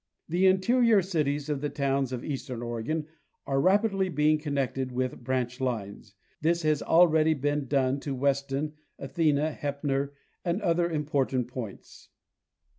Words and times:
The 0.27 0.47
interior 0.47 1.03
cities 1.03 1.47
and 1.47 1.61
towns 1.75 2.11
of 2.11 2.25
eastern 2.25 2.63
Oregon 2.63 3.05
are 3.45 3.61
rapidly 3.61 4.09
being 4.09 4.39
connected 4.39 4.91
with 4.91 5.23
branch 5.23 5.61
lines. 5.61 6.15
This 6.41 6.63
has 6.63 6.81
already 6.81 7.35
been 7.35 7.67
done 7.67 7.97
as 7.97 8.03
to 8.05 8.15
Weston, 8.15 8.73
Athena, 8.97 9.51
Heppmer 9.61 10.13
and 10.43 10.59
other 10.63 10.89
important 10.89 11.47
points. 11.49 12.09